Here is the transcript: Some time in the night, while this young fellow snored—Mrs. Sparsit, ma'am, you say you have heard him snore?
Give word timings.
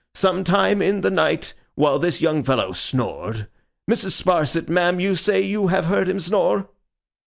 Some 0.15 0.43
time 0.43 0.81
in 0.81 1.01
the 1.01 1.11
night, 1.11 1.53
while 1.75 1.99
this 1.99 2.21
young 2.21 2.43
fellow 2.43 2.71
snored—Mrs. 2.71 4.13
Sparsit, 4.23 4.67
ma'am, 4.67 4.99
you 4.99 5.15
say 5.15 5.41
you 5.41 5.67
have 5.67 5.85
heard 5.85 6.09
him 6.09 6.19
snore? 6.19 6.71